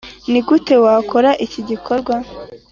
[0.31, 2.15] Ni gute Wakora iki gikorwa?